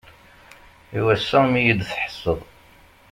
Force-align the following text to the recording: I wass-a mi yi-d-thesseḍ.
I 0.97 0.99
wass-a 1.05 1.39
mi 1.51 1.61
yi-d-thesseḍ. 1.63 2.39